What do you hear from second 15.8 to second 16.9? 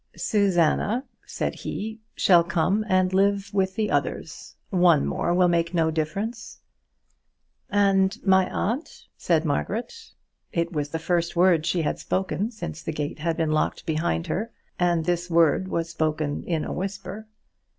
spoken in a